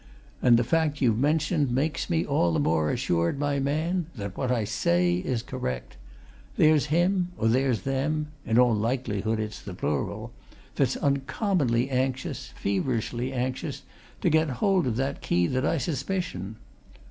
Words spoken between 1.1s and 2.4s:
mentioned makes me